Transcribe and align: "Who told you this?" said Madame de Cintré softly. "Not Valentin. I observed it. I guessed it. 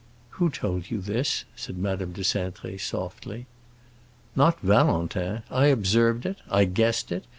"Who 0.31 0.49
told 0.49 0.89
you 0.89 0.99
this?" 0.99 1.45
said 1.55 1.77
Madame 1.77 2.11
de 2.13 2.21
Cintré 2.23 2.79
softly. 2.81 3.45
"Not 4.35 4.59
Valentin. 4.61 5.43
I 5.51 5.67
observed 5.67 6.25
it. 6.25 6.37
I 6.49 6.65
guessed 6.65 7.11
it. 7.11 7.25